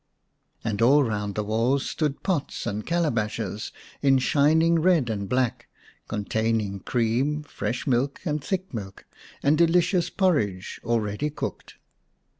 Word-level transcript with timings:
And 0.63 0.81
all 0.81 1.03
round 1.03 1.35
the 1.35 1.43
walls 1.43 1.87
stood 1.87 2.23
pots 2.23 2.65
and 2.65 2.83
calabashes 2.87 3.71
in 4.01 4.17
shining 4.17 4.79
red 4.79 5.11
and 5.11 5.29
black, 5.29 5.67
containing 6.07 6.79
cream, 6.79 7.43
fresh 7.43 7.85
milk 7.85 8.19
and 8.25 8.43
thick 8.43 8.73
milk, 8.73 9.05
and 9.43 9.59
delicious 9.59 10.09
porridge 10.09 10.81
already 10.83 11.29
cooked. 11.29 11.75